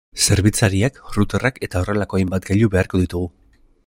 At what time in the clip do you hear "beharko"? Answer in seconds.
2.77-3.03